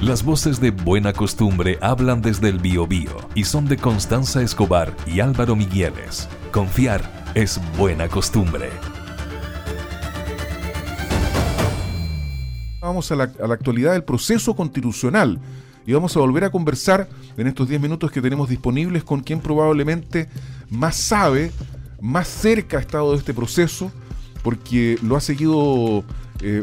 Las 0.00 0.22
voces 0.22 0.60
de 0.60 0.70
Buena 0.70 1.12
Costumbre 1.12 1.76
hablan 1.80 2.22
desde 2.22 2.48
el 2.48 2.60
Biobío 2.60 3.16
y 3.34 3.42
son 3.42 3.66
de 3.66 3.76
Constanza 3.76 4.40
Escobar 4.40 4.96
y 5.08 5.18
Álvaro 5.18 5.56
Migueles. 5.56 6.28
Confiar 6.52 7.02
es 7.34 7.60
buena 7.76 8.08
costumbre. 8.08 8.70
Vamos 12.80 13.10
a 13.10 13.16
la, 13.16 13.24
actualidad 13.24 13.94
del 13.94 14.04
proceso 14.04 14.54
constitucional 14.54 15.40
y 15.84 15.92
vamos 15.94 16.16
a 16.16 16.20
volver 16.20 16.44
a 16.44 16.50
conversar 16.50 17.08
en 17.36 17.48
estos 17.48 17.68
10 17.68 17.80
minutos 17.80 18.12
que 18.12 18.22
tenemos 18.22 18.48
disponibles 18.48 19.02
con 19.02 19.20
quien 19.20 19.40
probablemente 19.40 20.28
más 20.70 20.94
sabe, 20.94 21.50
más 22.00 22.28
cerca 22.28 22.76
ha 22.76 22.80
estado 22.80 23.10
de 23.10 23.18
este 23.18 23.34
proceso, 23.34 23.90
porque 24.44 24.96
lo 25.02 25.16
ha 25.16 25.20
seguido 25.20 26.04
eh, 26.40 26.62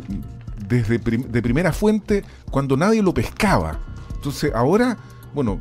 desde 0.68 0.98
de 0.98 1.42
primera 1.42 1.72
fuente 1.72 2.24
cuando 2.52 2.78
nadie 2.78 3.02
lo 3.02 3.14
pescaba. 3.14 3.80
Entonces 4.16 4.52
ahora, 4.54 4.98
bueno, 5.34 5.60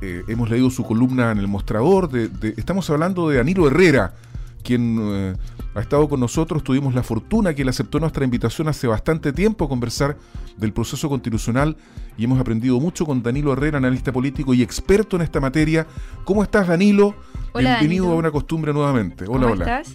eh, 0.00 0.22
hemos 0.28 0.50
leído 0.50 0.70
su 0.70 0.84
columna 0.84 1.30
en 1.30 1.38
el 1.38 1.48
mostrador, 1.48 2.10
de, 2.10 2.54
estamos 2.56 2.88
hablando 2.90 3.28
de 3.28 3.38
Danilo 3.38 3.66
Herrera, 3.66 4.14
quien 4.62 4.98
eh, 5.00 5.34
ha 5.74 5.80
estado 5.80 6.08
con 6.08 6.20
nosotros, 6.20 6.62
tuvimos 6.62 6.94
la 6.94 7.02
fortuna 7.02 7.54
que 7.54 7.62
él 7.62 7.68
aceptó 7.68 7.98
nuestra 7.98 8.24
invitación 8.24 8.68
hace 8.68 8.86
bastante 8.86 9.32
tiempo 9.32 9.64
a 9.64 9.68
conversar 9.68 10.16
del 10.56 10.72
proceso 10.72 11.08
constitucional 11.08 11.76
y 12.16 12.24
hemos 12.24 12.38
aprendido 12.38 12.78
mucho 12.78 13.06
con 13.06 13.22
Danilo 13.22 13.52
Herrera, 13.52 13.78
analista 13.78 14.12
político 14.12 14.54
y 14.54 14.62
experto 14.62 15.16
en 15.16 15.22
esta 15.22 15.40
materia. 15.40 15.86
¿Cómo 16.24 16.42
estás, 16.42 16.68
Danilo? 16.68 17.14
Bienvenido 17.54 18.10
a 18.10 18.14
una 18.14 18.30
costumbre 18.30 18.72
nuevamente. 18.72 19.24
Hola, 19.28 19.46
hola. 19.46 19.80
Estás? 19.80 19.94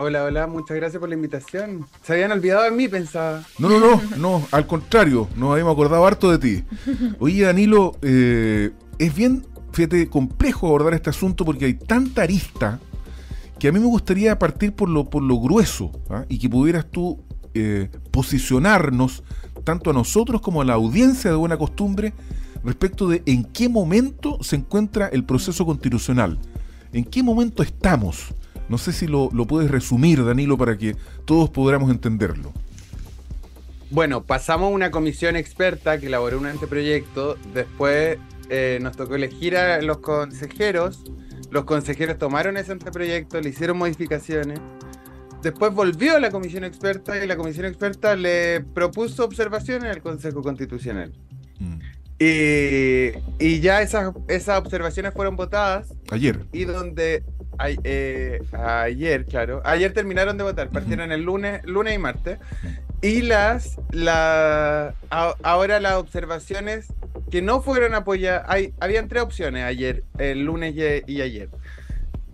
Hola, 0.00 0.22
hola, 0.22 0.46
muchas 0.46 0.76
gracias 0.76 1.00
por 1.00 1.08
la 1.08 1.16
invitación. 1.16 1.84
Se 2.04 2.12
habían 2.12 2.30
olvidado 2.30 2.62
de 2.62 2.70
mí, 2.70 2.86
pensaba. 2.86 3.42
No, 3.58 3.68
no, 3.68 3.80
no, 3.80 4.00
no, 4.16 4.46
al 4.52 4.64
contrario, 4.64 5.26
nos 5.34 5.50
habíamos 5.50 5.72
acordado 5.72 6.06
harto 6.06 6.30
de 6.30 6.38
ti. 6.38 6.64
Oye, 7.18 7.42
Danilo, 7.42 7.96
eh, 8.02 8.70
es 9.00 9.12
bien, 9.12 9.44
fíjate, 9.72 10.08
complejo 10.08 10.68
abordar 10.68 10.94
este 10.94 11.10
asunto 11.10 11.44
porque 11.44 11.64
hay 11.64 11.74
tanta 11.74 12.22
arista 12.22 12.78
que 13.58 13.66
a 13.66 13.72
mí 13.72 13.80
me 13.80 13.86
gustaría 13.86 14.38
partir 14.38 14.72
por 14.72 14.88
lo, 14.88 15.10
por 15.10 15.24
lo 15.24 15.40
grueso 15.40 15.90
¿ah? 16.10 16.24
y 16.28 16.38
que 16.38 16.48
pudieras 16.48 16.86
tú 16.88 17.20
eh, 17.54 17.90
posicionarnos, 18.12 19.24
tanto 19.64 19.90
a 19.90 19.94
nosotros 19.94 20.40
como 20.40 20.62
a 20.62 20.64
la 20.64 20.74
audiencia 20.74 21.28
de 21.28 21.36
buena 21.36 21.56
costumbre, 21.56 22.12
respecto 22.62 23.08
de 23.08 23.24
en 23.26 23.42
qué 23.42 23.68
momento 23.68 24.38
se 24.42 24.54
encuentra 24.54 25.08
el 25.08 25.24
proceso 25.24 25.66
constitucional, 25.66 26.38
en 26.92 27.04
qué 27.04 27.24
momento 27.24 27.64
estamos. 27.64 28.32
No 28.68 28.78
sé 28.78 28.92
si 28.92 29.06
lo, 29.06 29.30
puedes 29.46 29.70
resumir, 29.70 30.24
Danilo, 30.24 30.58
para 30.58 30.76
que 30.76 30.96
todos 31.24 31.50
podamos 31.50 31.90
entenderlo. 31.90 32.52
Bueno, 33.90 34.22
pasamos 34.22 34.72
una 34.72 34.90
comisión 34.90 35.36
experta 35.36 35.98
que 35.98 36.06
elaboró 36.06 36.38
un 36.38 36.46
anteproyecto, 36.46 37.36
después 37.54 38.18
eh, 38.50 38.78
nos 38.82 38.96
tocó 38.96 39.14
elegir 39.14 39.56
a 39.56 39.80
los 39.80 39.98
consejeros, 39.98 41.04
los 41.50 41.64
consejeros 41.64 42.18
tomaron 42.18 42.58
ese 42.58 42.72
anteproyecto, 42.72 43.40
le 43.40 43.48
hicieron 43.48 43.78
modificaciones, 43.78 44.60
después 45.42 45.72
volvió 45.72 46.16
a 46.16 46.20
la 46.20 46.30
comisión 46.30 46.64
experta 46.64 47.22
y 47.22 47.26
la 47.26 47.38
comisión 47.38 47.64
experta 47.64 48.14
le 48.14 48.60
propuso 48.60 49.24
observaciones 49.24 49.90
al 49.90 50.02
Consejo 50.02 50.42
Constitucional. 50.42 51.14
Mm. 51.58 51.78
Y, 52.20 53.60
ya 53.60 53.80
esas, 53.80 54.12
esas 54.26 54.58
observaciones 54.58 55.14
fueron 55.14 55.36
votadas. 55.36 55.94
Ayer. 56.10 56.46
Y 56.52 56.64
donde 56.64 57.22
eh, 57.84 58.40
ayer, 58.52 59.24
claro. 59.26 59.60
Ayer 59.64 59.92
terminaron 59.92 60.36
de 60.36 60.44
votar, 60.44 60.70
partieron 60.70 61.12
el 61.12 61.22
lunes, 61.22 61.64
lunes 61.64 61.94
y 61.94 61.98
martes. 61.98 62.38
Y 63.00 63.22
las, 63.22 63.78
la, 63.90 64.94
ahora 65.10 65.78
las 65.78 65.94
observaciones 65.94 66.92
que 67.30 67.42
no 67.42 67.60
fueron 67.60 67.94
apoyadas, 67.94 68.44
hay, 68.48 68.74
habían 68.80 69.08
tres 69.08 69.22
opciones 69.22 69.64
ayer, 69.64 70.02
el 70.18 70.44
lunes 70.44 70.74
y, 70.74 71.20
ayer. 71.20 71.48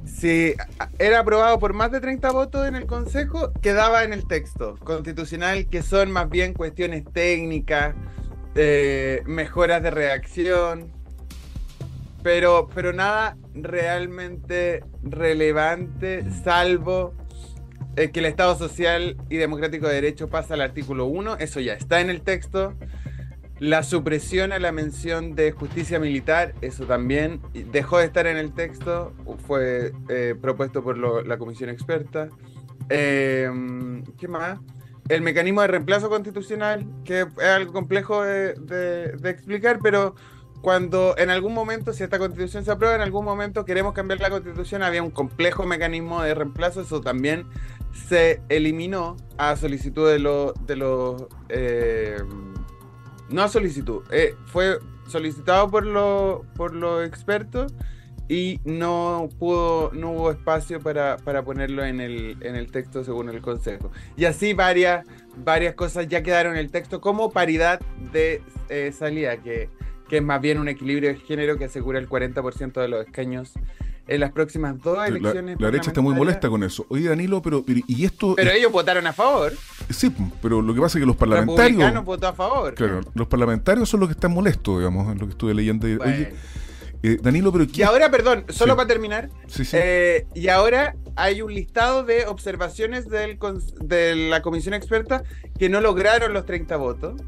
Si 0.06 0.54
era 0.98 1.20
aprobado 1.20 1.58
por 1.58 1.72
más 1.72 1.90
de 1.90 2.00
30 2.00 2.30
votos 2.30 2.66
en 2.66 2.76
el 2.76 2.86
Consejo, 2.86 3.52
quedaba 3.60 4.04
en 4.04 4.12
el 4.12 4.26
texto 4.26 4.76
constitucional, 4.84 5.66
que 5.68 5.82
son 5.82 6.10
más 6.10 6.30
bien 6.30 6.54
cuestiones 6.54 7.04
técnicas, 7.12 7.94
eh, 8.54 9.22
mejoras 9.26 9.82
de 9.82 9.90
reacción, 9.90 10.92
pero, 12.22 12.70
pero 12.74 12.92
nada 12.92 13.36
realmente 13.54 14.82
relevante, 15.02 16.24
salvo 16.42 17.14
eh, 17.96 18.10
que 18.10 18.20
el 18.20 18.26
Estado 18.26 18.56
Social 18.56 19.16
y 19.30 19.36
Democrático 19.36 19.86
de 19.86 19.94
Derecho 19.94 20.28
pasa 20.28 20.54
al 20.54 20.60
artículo 20.60 21.06
1, 21.06 21.36
eso 21.38 21.60
ya 21.60 21.74
está 21.74 22.00
en 22.00 22.10
el 22.10 22.22
texto. 22.22 22.74
La 23.60 23.84
supresión 23.84 24.52
a 24.52 24.58
la 24.58 24.72
mención 24.72 25.36
de 25.36 25.52
justicia 25.52 26.00
militar, 26.00 26.54
eso 26.60 26.86
también 26.86 27.40
dejó 27.70 27.98
de 27.98 28.06
estar 28.06 28.26
en 28.26 28.36
el 28.36 28.52
texto, 28.52 29.12
fue 29.46 29.92
eh, 30.08 30.34
propuesto 30.40 30.82
por 30.82 30.98
la 30.98 31.38
comisión 31.38 31.70
experta. 31.70 32.28
Em, 32.88 34.02
¿Qué 34.18 34.26
más? 34.26 34.58
El 35.08 35.22
mecanismo 35.22 35.60
de 35.60 35.68
reemplazo 35.68 36.08
constitucional, 36.08 36.84
que 37.04 37.20
es 37.20 37.38
algo 37.38 37.72
complejo 37.72 38.22
de 38.24 39.12
explicar, 39.22 39.78
pero 39.82 40.16
cuando 40.64 41.14
en 41.18 41.28
algún 41.28 41.52
momento, 41.52 41.92
si 41.92 42.02
esta 42.04 42.18
constitución 42.18 42.64
se 42.64 42.70
aprueba, 42.70 42.94
en 42.94 43.02
algún 43.02 43.22
momento 43.22 43.66
queremos 43.66 43.92
cambiar 43.92 44.20
la 44.20 44.30
constitución, 44.30 44.82
había 44.82 45.02
un 45.02 45.10
complejo 45.10 45.66
mecanismo 45.66 46.22
de 46.22 46.34
reemplazo, 46.34 46.80
eso 46.80 47.02
también 47.02 47.44
se 48.08 48.40
eliminó 48.48 49.18
a 49.36 49.56
solicitud 49.56 50.10
de 50.10 50.18
los... 50.18 50.54
De 50.66 50.76
los 50.76 51.26
eh, 51.50 52.16
no 53.28 53.42
a 53.42 53.48
solicitud, 53.48 54.04
eh, 54.10 54.36
fue 54.46 54.78
solicitado 55.06 55.70
por, 55.70 55.84
por 56.56 56.74
los 56.74 57.06
expertos 57.06 57.74
y 58.26 58.58
no 58.64 59.28
pudo, 59.38 59.90
no 59.92 60.12
hubo 60.12 60.30
espacio 60.30 60.80
para, 60.80 61.18
ponerlo 61.44 61.84
en 61.84 62.00
el, 62.00 62.38
en 62.40 62.56
el 62.56 62.72
texto 62.72 63.04
según 63.04 63.28
el 63.28 63.42
Consejo. 63.42 63.92
Y 64.16 64.24
así 64.24 64.54
varias, 64.54 65.04
varias 65.36 65.74
cosas 65.74 66.08
ya 66.08 66.22
quedaron 66.22 66.54
en 66.54 66.60
el 66.60 66.70
texto 66.70 67.02
como 67.02 67.32
paridad 67.32 67.80
de 68.12 68.40
eh, 68.70 68.92
salida, 68.92 69.36
que 69.36 69.68
que 70.08 70.18
es 70.18 70.22
más 70.22 70.40
bien 70.40 70.58
un 70.58 70.68
equilibrio 70.68 71.10
de 71.10 71.16
género 71.16 71.56
que 71.58 71.64
asegura 71.64 71.98
el 71.98 72.08
40% 72.08 72.72
de 72.80 72.88
los 72.88 73.06
escaños 73.06 73.52
en 74.06 74.20
las 74.20 74.32
próximas 74.32 74.80
dos 74.82 74.98
elecciones. 75.06 75.58
La, 75.58 75.68
derecha 75.68 75.90
está 75.90 76.00
muy 76.00 76.14
molesta 76.14 76.48
con 76.48 76.62
eso. 76.62 76.86
Oye, 76.88 77.08
Danilo, 77.08 77.40
pero, 77.40 77.64
y 77.66 78.04
esto. 78.04 78.34
Pero 78.36 78.50
ellos 78.50 78.70
votaron 78.70 79.06
a 79.06 79.12
favor. 79.12 79.52
Sí, 79.90 80.12
pero 80.42 80.60
lo 80.60 80.74
que 80.74 80.80
pasa 80.80 80.98
es 80.98 81.02
que 81.02 81.06
los 81.06 81.16
parlamentarios. 81.16 82.04
votó 82.04 82.28
a 82.28 82.34
favor. 82.34 82.74
Claro, 82.74 83.00
los 83.14 83.26
parlamentarios 83.28 83.88
son 83.88 84.00
los 84.00 84.08
que 84.08 84.14
están 84.14 84.32
molestos, 84.32 84.78
digamos, 84.78 85.10
en 85.10 85.18
lo 85.18 85.26
que 85.26 85.32
estuve 85.32 85.54
leyendo. 85.54 85.86
Oye, 85.86 86.34
eh, 87.02 87.18
Danilo, 87.22 87.52
pero. 87.52 87.66
Y 87.72 87.82
ahora, 87.82 88.10
perdón, 88.10 88.44
solo 88.48 88.76
para 88.76 88.88
terminar. 88.88 89.30
Sí, 89.46 89.64
sí. 89.64 89.76
Eh, 89.80 90.26
y 90.34 90.48
ahora 90.48 90.96
hay 91.16 91.42
un 91.42 91.54
listado 91.54 92.02
de 92.02 92.26
observaciones 92.26 93.08
del, 93.08 93.38
de 93.80 94.16
la 94.16 94.42
comisión 94.42 94.74
experta 94.74 95.22
que 95.58 95.68
no 95.68 95.80
lograron 95.80 96.32
los 96.32 96.44
30 96.46 96.76
votos. 96.76 97.20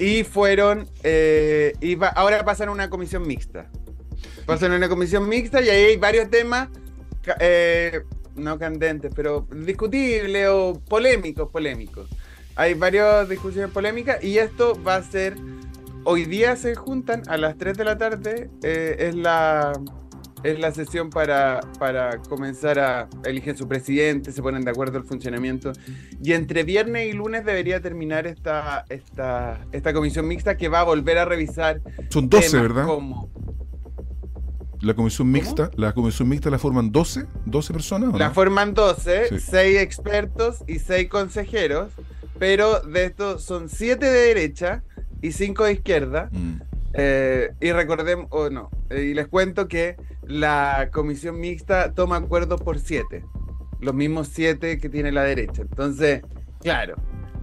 Y 0.00 0.24
fueron, 0.24 0.88
eh, 1.02 1.74
y 1.82 1.98
ahora 2.16 2.42
pasan 2.42 2.70
a 2.70 2.72
una 2.72 2.88
comisión 2.88 3.26
mixta. 3.28 3.66
Pasan 4.46 4.72
a 4.72 4.76
una 4.76 4.88
comisión 4.88 5.28
mixta 5.28 5.60
y 5.60 5.68
ahí 5.68 5.84
hay 5.84 5.96
varios 5.98 6.30
temas, 6.30 6.70
eh, 7.38 8.00
no 8.34 8.58
candentes, 8.58 9.12
pero 9.14 9.46
discutibles 9.54 10.48
o 10.48 10.80
polémicos, 10.88 11.50
polémicos. 11.52 12.08
Hay 12.56 12.72
varias 12.72 13.28
discusiones 13.28 13.70
polémicas 13.72 14.24
y 14.24 14.38
esto 14.38 14.82
va 14.82 14.96
a 14.96 15.02
ser, 15.02 15.36
hoy 16.04 16.24
día 16.24 16.56
se 16.56 16.74
juntan 16.74 17.22
a 17.28 17.36
las 17.36 17.58
3 17.58 17.76
de 17.76 17.84
la 17.84 17.98
tarde, 17.98 18.48
eh, 18.62 18.96
es 19.00 19.14
la 19.14 19.74
es 20.42 20.58
la 20.58 20.72
sesión 20.72 21.10
para, 21.10 21.60
para 21.78 22.18
comenzar 22.22 22.78
a 22.78 23.08
eligen 23.24 23.56
su 23.56 23.68
presidente, 23.68 24.32
se 24.32 24.42
ponen 24.42 24.64
de 24.64 24.70
acuerdo 24.70 24.98
el 24.98 25.04
funcionamiento. 25.04 25.72
Y 26.22 26.32
entre 26.32 26.62
viernes 26.62 27.08
y 27.08 27.12
lunes 27.12 27.44
debería 27.44 27.80
terminar 27.80 28.26
esta, 28.26 28.84
esta, 28.88 29.66
esta 29.72 29.92
comisión 29.92 30.26
mixta 30.26 30.56
que 30.56 30.68
va 30.68 30.80
a 30.80 30.84
volver 30.84 31.18
a 31.18 31.24
revisar. 31.24 31.80
Son 32.08 32.28
12, 32.28 32.60
¿verdad? 32.60 32.86
La 34.80 34.94
comisión 34.94 35.30
mixta, 35.30 35.70
la 35.76 35.92
comisión 35.92 36.28
mixta 36.28 36.48
la 36.48 36.58
forman 36.58 36.90
12, 36.90 37.26
12 37.44 37.72
personas. 37.72 38.18
La 38.18 38.30
forman 38.30 38.72
12, 38.72 39.38
6 39.38 39.78
expertos 39.78 40.64
y 40.66 40.78
6 40.78 41.08
consejeros, 41.10 41.92
pero 42.38 42.80
de 42.80 43.04
estos 43.04 43.44
son 43.44 43.68
7 43.68 44.06
de 44.06 44.10
derecha 44.10 44.82
y 45.20 45.32
5 45.32 45.64
de 45.64 45.72
izquierda. 45.72 46.30
Mm. 46.32 46.62
Eh, 46.94 47.50
y 47.60 47.72
recordemos, 47.72 48.26
o 48.30 48.48
no, 48.48 48.70
eh, 48.88 49.02
y 49.02 49.14
les 49.14 49.28
cuento 49.28 49.68
que 49.68 49.96
la 50.30 50.90
comisión 50.92 51.40
mixta 51.40 51.92
toma 51.92 52.16
acuerdo 52.16 52.56
por 52.56 52.78
siete, 52.78 53.24
los 53.80 53.94
mismos 53.94 54.28
siete 54.28 54.78
que 54.78 54.88
tiene 54.88 55.12
la 55.12 55.24
derecha. 55.24 55.62
Entonces, 55.62 56.22
claro, 56.60 56.94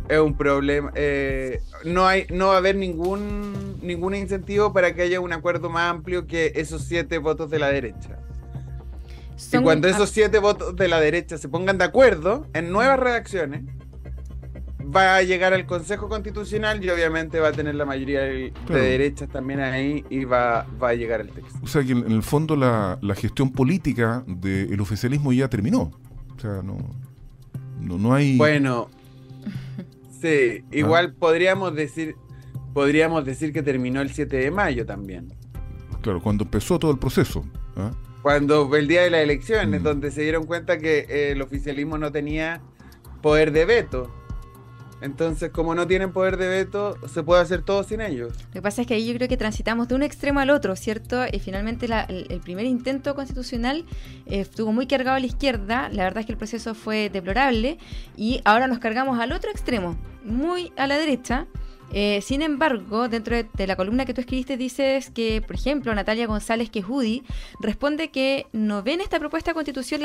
es 0.08 0.20
un 0.20 0.36
problema. 0.36 0.92
Eh, 0.96 1.62
no, 1.84 2.08
hay, 2.08 2.26
no 2.30 2.48
va 2.48 2.56
a 2.56 2.58
haber 2.58 2.76
ningún, 2.76 3.78
ningún 3.82 4.16
incentivo 4.16 4.72
para 4.74 4.96
que 4.96 5.02
haya 5.04 5.20
un 5.20 5.34
acuerdo 5.34 5.70
más 5.70 5.92
amplio 5.92 6.28
que 6.28 6.54
esos 6.56 6.84
siete 6.84 7.18
votos 7.18 7.50
de 7.50 7.60
la 7.60 7.68
derecha. 7.68 8.20
y 9.52 9.58
cuando 9.60 9.88
esos 9.88 10.10
siete 10.10 10.40
votos 10.40 10.76
de 10.76 10.88
la 10.88 11.00
derecha 11.00 11.38
se 11.38 11.50
pongan 11.50 11.78
de 11.78 11.84
acuerdo 11.84 12.48
en 12.54 12.72
nuevas 12.72 13.00
redacciones, 13.00 13.64
va 14.96 15.18
a 15.18 15.22
llegar 15.24 15.54
al 15.54 15.66
Consejo 15.66 16.08
Constitucional 16.10 16.84
y 16.84 16.90
obviamente 16.90 17.40
va 17.40 17.50
a 17.50 17.52
tener 17.52 17.76
la 17.76 17.86
mayoría 17.86 18.22
de, 18.22 18.54
Claro. 18.66 18.82
derechas 18.82 19.30
también 19.30 19.60
ahí 19.60 20.06
y 20.10 20.26
va, 20.26 20.66
va 20.82 20.90
a 20.90 20.94
llegar 20.94 21.22
el 21.22 21.30
texto. 21.30 21.58
O 21.62 21.68
sea 21.68 21.84
que 21.84 21.92
en, 21.92 22.12
el 22.12 22.24
fondo 22.24 22.56
la, 22.56 22.98
la 23.02 23.16
gestión 23.16 23.52
política 23.52 24.24
del 24.28 24.80
oficialismo 24.80 25.34
ya 25.34 25.48
terminó. 25.50 25.92
O 26.36 26.40
sea, 26.40 26.62
no, 26.64 26.78
no, 27.82 27.98
no 27.98 28.14
hay... 28.14 28.38
Bueno, 28.38 28.90
sí, 30.22 30.64
igual 30.72 31.14
podríamos 31.14 31.76
decir 31.76 32.16
podríamos 32.74 33.26
decir 33.26 33.52
que 33.54 33.64
terminó 33.64 34.02
el 34.02 34.12
7 34.14 34.38
de 34.38 34.52
mayo 34.52 34.86
también. 34.86 35.34
Claro, 36.02 36.22
cuando 36.22 36.44
empezó 36.44 36.78
todo 36.78 36.92
el 36.92 37.00
proceso. 37.00 37.44
¿ah? 37.76 37.92
Cuando 38.22 38.74
el 38.76 38.88
día 38.88 39.02
de 39.02 39.10
las 39.10 39.22
elecciones, 39.22 39.82
Mm. 39.82 39.84
donde 39.84 40.12
se 40.12 40.22
dieron 40.22 40.46
cuenta 40.46 40.78
que 40.78 41.00
eh, 41.10 41.32
el 41.32 41.42
oficialismo 41.42 41.98
no 41.98 42.12
tenía 42.12 42.62
poder 43.24 43.52
de 43.52 43.66
veto. 43.66 44.14
Entonces, 45.02 45.52
como 45.52 45.76
no 45.76 45.86
tienen 45.86 46.12
poder 46.12 46.38
de 46.38 46.48
veto, 46.48 46.98
se 47.08 47.22
puede 47.24 47.42
hacer 47.42 47.62
todo 47.62 47.84
sin 47.84 48.02
ellos. 48.02 48.34
Lo 48.48 48.52
que 48.52 48.62
pasa 48.62 48.82
es 48.82 48.88
que 48.88 48.96
ahí 48.96 49.06
yo 49.08 49.14
creo 49.14 49.28
que 49.28 49.38
transitamos 49.38 49.88
de 49.88 49.96
un 49.96 50.04
extremo 50.04 50.40
al 50.40 50.50
otro, 50.50 50.76
¿cierto? 50.76 51.24
Y 51.32 51.40
finalmente 51.40 51.88
la- 51.88 52.02
el, 52.04 52.40
primer 52.42 52.66
intento 52.66 53.14
constitucional 53.14 53.86
eh, 54.26 54.40
estuvo 54.42 54.72
muy 54.72 54.88
cargado 54.88 55.18
a 55.18 55.20
la 55.20 55.26
izquierda, 55.28 55.90
la 55.90 56.04
verdad 56.04 56.22
es 56.22 56.26
que 56.26 56.32
el 56.32 56.38
proceso 56.38 56.74
fue 56.74 57.10
deplorable, 57.10 57.78
y 58.16 58.42
ahora 58.46 58.68
nos 58.68 58.80
cargamos 58.80 59.20
al 59.20 59.32
otro 59.34 59.52
extremo, 59.52 59.98
muy 60.24 60.72
a 60.78 60.88
la 60.88 60.98
derecha. 60.98 61.46
Eh, 61.94 62.22
sin 62.22 62.42
embargo, 62.42 63.08
dentro 63.08 63.36
de, 63.36 63.68
la 63.68 63.76
columna 63.76 64.06
que 64.06 64.14
tú 64.14 64.22
escribiste 64.22 64.58
dices 64.58 65.10
que, 65.10 65.42
por 65.42 65.56
ejemplo, 65.56 65.94
Natalia 65.96 66.28
González 66.28 66.70
Quejudi 66.70 67.24
responde 67.62 68.10
que 68.10 68.46
no 68.52 68.84
ven 68.84 69.00
esta 69.00 69.20
propuesta 69.20 69.52
de 69.52 69.56
constitución 69.56 70.02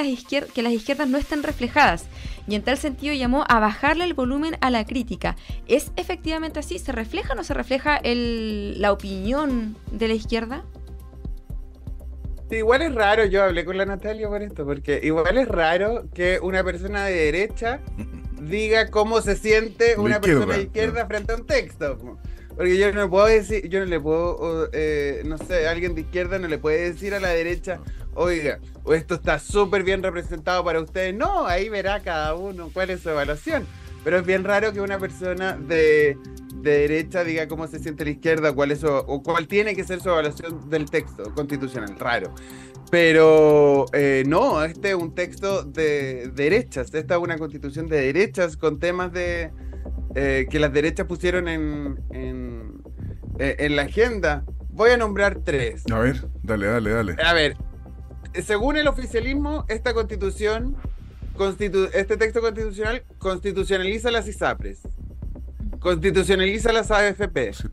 que 0.55 0.63
las 0.63 0.73
izquierdas 0.73 1.09
no 1.09 1.19
están 1.19 1.43
reflejadas 1.43 2.07
y 2.47 2.55
en 2.55 2.63
tal 2.63 2.79
sentido 2.79 3.15
llamó 3.15 3.45
a 3.49 3.59
bajarle 3.59 4.05
el 4.05 4.15
volumen 4.15 4.57
a 4.61 4.71
la 4.71 4.85
crítica. 4.85 5.37
¿Es 5.67 5.93
efectivamente 5.97 6.61
así? 6.61 6.79
¿Se 6.79 6.93
refleja 6.93 7.33
o 7.33 7.37
no 7.37 7.45
se 7.45 7.55
refleja 7.55 8.01
la 8.05 8.93
opinión 8.93 9.77
de 9.91 10.09
la 10.09 10.15
izquierda? 10.15 10.65
Igual 12.51 12.83
es 12.83 12.95
raro, 12.95 13.25
yo 13.25 13.43
hablé 13.43 13.65
con 13.65 13.79
la 13.79 13.87
Natalia 13.87 14.29
por 14.29 14.43
esto, 14.43 14.67
porque 14.67 15.01
igual 15.03 15.39
es 15.39 15.49
raro 15.49 16.05
que 16.13 16.39
una 16.43 16.63
persona 16.63 17.07
de 17.07 17.15
derecha 17.15 17.81
diga 18.49 18.91
cómo 18.91 19.21
se 19.21 19.37
siente 19.37 19.97
una 19.97 20.17
izquierda, 20.17 20.21
persona 20.21 20.57
de 20.57 20.63
izquierda 20.63 21.07
frente 21.07 21.33
a 21.33 21.37
un 21.37 21.47
texto. 21.47 22.19
Porque 22.57 22.77
yo 22.77 22.93
no 22.93 23.09
puedo 23.09 23.27
decir, 23.27 23.69
yo 23.69 23.81
no 23.81 23.87
le 23.87 23.99
puedo, 23.99 24.69
eh, 24.73 25.23
no 25.25 25.39
sé, 25.39 25.67
alguien 25.67 25.95
de 25.95 26.03
izquierda 26.03 26.39
no 26.39 26.49
le 26.49 26.59
puede 26.59 26.93
decir 26.93 27.15
a 27.15 27.21
la 27.21 27.29
derecha, 27.29 27.81
oiga, 28.15 28.59
o 28.85 28.93
esto 28.95 29.15
está 29.15 29.39
súper 29.39 29.85
bien 29.85 30.03
representado 30.03 30.63
para 30.65 30.81
ustedes. 30.81 31.15
No, 31.15 31.47
ahí 31.47 31.69
verá 31.69 32.01
cada 32.01 32.35
uno 32.35 32.71
cuál 32.73 32.91
es 32.91 33.01
su 33.01 33.11
evaluación. 33.11 33.67
Pero 34.05 34.19
es 34.19 34.27
bien 34.27 34.45
raro 34.45 34.73
que 34.73 34.81
una 34.81 34.99
persona 34.99 35.57
de, 35.57 36.19
de 36.63 36.79
derecha 36.81 37.25
diga 37.25 37.49
cómo 37.49 37.67
se 37.67 37.79
siente 37.79 38.05
la 38.05 38.11
izquierda, 38.11 38.53
cuál 38.53 38.71
es 38.71 38.81
su- 38.81 38.87
o 38.89 39.23
cuál 39.23 39.47
tiene 39.49 39.75
que 39.75 39.85
ser 39.85 40.01
su 40.01 40.09
evaluación 40.09 40.69
del 40.71 40.91
texto 40.91 41.35
constitucional. 41.35 41.97
Raro. 41.99 42.35
Pero 42.91 43.87
eh, 43.95 44.23
no, 44.27 44.63
este 44.63 44.91
es 44.91 44.95
un 44.95 45.15
texto 45.15 45.63
de 45.65 46.31
derechas. 46.35 46.93
Esta 46.95 47.15
es 47.15 47.21
una 47.21 47.39
constitución 47.39 47.87
de 47.89 48.01
derechas 48.01 48.57
con 48.57 48.79
temas 48.79 49.13
de 49.13 49.51
eh, 50.15 50.47
que 50.51 50.59
las 50.61 50.73
derechas 50.73 51.07
pusieron 51.07 51.49
en, 51.49 51.99
en, 52.11 52.83
eh, 53.39 53.57
en 53.61 53.77
la 53.77 53.83
agenda. 53.83 54.45
Voy 54.69 54.91
a 54.91 54.97
nombrar 54.99 55.41
tres. 55.45 55.85
A 55.91 55.99
ver, 55.99 56.27
dale, 56.43 56.67
dale, 56.67 56.91
dale. 56.91 57.17
A 57.25 57.33
ver, 57.33 57.57
según 58.43 58.77
el 58.77 58.87
oficialismo, 58.89 59.65
esta 59.69 59.95
constitución, 59.95 60.77
constitu- 61.35 61.89
este 61.95 62.19
texto 62.19 62.43
constitucional 62.43 63.05
constitucionaliza 63.19 64.11
las 64.11 64.29
ISAPRES, 64.29 64.81
constitucionaliza 65.83 66.73
las 66.73 66.91
AFP, 66.91 67.53
Sí, 67.53 67.65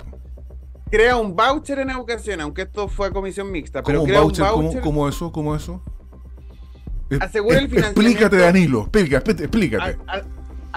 crea 0.92 1.16
un 1.18 1.36
voucher 1.36 1.80
en 1.80 1.90
educación, 1.92 2.42
aunque 2.42 2.64
esto 2.64 2.88
fue 2.88 3.12
comisión 3.12 3.52
mixta, 3.52 3.84
pero 3.84 4.00
¿Cómo 4.00 4.04
un 4.04 4.10
crea 4.10 4.22
voucher? 4.22 4.44
un 4.46 4.50
¿Cómo, 4.52 4.64
voucher, 4.64 4.82
cómo 4.82 5.10
eso? 5.10 5.32
¿Cómo 5.32 5.56
eso? 5.56 5.84
Es- 7.10 7.22
Asegura 7.22 7.58
el 7.60 7.68
financiamiento. 7.70 8.02
Explícate, 8.02 8.38
Danilo. 8.38 8.82
Explícate. 8.82 9.32
explícate. 9.32 9.98
a- 10.08 10.14
a- 10.18 10.24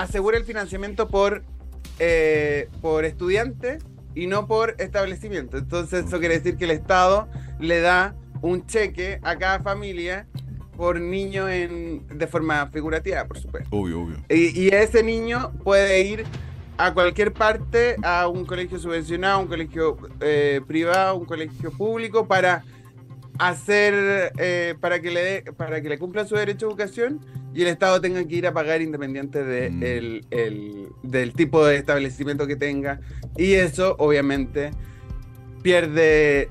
asegura 0.03 0.37
el 0.39 0.45
financiamiento 0.45 1.09
por, 1.09 1.43
eh, 1.99 2.69
por 2.81 3.05
estudiante 3.05 3.79
y 4.15 4.27
no 4.27 4.47
por 4.47 4.75
establecimiento. 4.79 5.59
Entonces 5.59 6.07
eso 6.07 6.19
quiere 6.21 6.39
decir 6.39 6.57
que 6.57 6.65
el 6.65 6.71
Estado 6.71 7.29
le 7.61 7.81
da 7.81 8.15
un 8.41 8.67
cheque 8.67 9.21
a 9.23 9.37
cada 9.37 9.61
familia 9.61 10.27
por 10.77 11.01
niño 11.01 11.49
en, 11.49 12.07
de 12.09 12.27
forma 12.27 12.67
figurativa, 12.69 13.25
por 13.27 13.39
supuesto. 13.39 13.69
Obvio, 13.77 14.03
obvio. 14.03 14.17
Y, 14.31 14.59
y 14.59 14.69
ese 14.69 15.03
niño 15.03 15.53
puede 15.63 16.01
ir 16.03 16.25
a 16.79 16.93
cualquier 16.95 17.33
parte, 17.33 17.97
a 18.03 18.29
un 18.29 18.45
colegio 18.45 18.79
subvencionado, 18.79 19.41
un 19.41 19.47
colegio 19.47 19.97
eh, 20.21 20.61
privado, 20.67 21.17
un 21.17 21.25
colegio 21.27 21.71
público, 21.71 22.27
para 22.27 22.65
hacer, 23.39 24.33
eh, 24.39 24.75
para 24.81 25.01
que 25.01 25.11
le 25.11 25.43
para 25.57 25.81
que 25.81 25.89
le 25.89 25.99
cumpla 25.99 26.25
su 26.27 26.35
derecho 26.37 26.67
a 26.67 26.69
educación 26.71 27.21
y 27.55 27.63
el 27.63 27.69
Estado 27.69 28.01
tenga 28.01 28.23
que 28.25 28.35
ir 28.37 28.47
a 28.47 28.53
pagar 28.53 28.83
independiente 28.83 29.43
de 29.45 29.71
Mm. 29.71 29.83
el- 29.83 30.27
el- 30.31 30.89
del 31.03 31.33
tipo 31.33 31.65
de 31.65 31.77
establecimiento 31.77 32.47
que 32.47 32.57
tenga. 32.57 33.01
Y 33.37 33.55
eso, 33.55 33.97
obviamente, 33.99 34.71
pierde, 35.63 36.49